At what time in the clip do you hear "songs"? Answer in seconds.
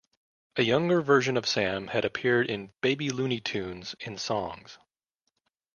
4.17-4.79